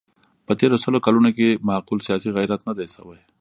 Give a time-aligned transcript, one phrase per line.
[0.45, 3.19] په تېرو سلو کلونو کې معقول سیاسي غیرت نه دی شوی.